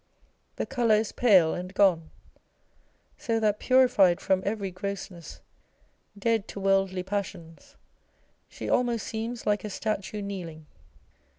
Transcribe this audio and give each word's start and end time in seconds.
The 0.55 0.65
colour 0.65 0.95
is 0.95 1.11
pale 1.11 1.53
and 1.53 1.71
gone; 1.75 2.09
so 3.19 3.39
that 3.39 3.59
purified 3.59 4.19
from 4.19 4.41
every 4.43 4.71
gro^sness, 4.71 5.41
dead 6.17 6.47
to 6.47 6.59
worldly 6.59 7.03
passions, 7.03 7.75
she 8.49 8.67
almost 8.67 9.05
seems 9.05 9.45
like 9.45 9.63
a 9.63 9.69
statue 9.69 10.23
kneeling. 10.23 10.65